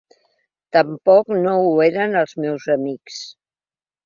[0.77, 3.21] Tampoc no ho eren els meus amics.